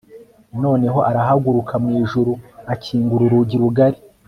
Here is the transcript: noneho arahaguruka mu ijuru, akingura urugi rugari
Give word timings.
noneho 0.63 0.99
arahaguruka 1.09 1.73
mu 1.83 1.89
ijuru, 2.01 2.31
akingura 2.73 3.23
urugi 3.25 3.55
rugari 3.63 3.97